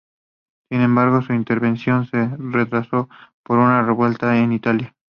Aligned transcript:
Sin 0.71 0.81
embargo, 0.81 1.21
su 1.21 1.33
intervención 1.33 2.07
se 2.07 2.27
retrasó 2.39 3.07
por 3.43 3.59
una 3.59 3.83
revuelta 3.83 4.35
en 4.35 4.51
Italia. 4.53 4.95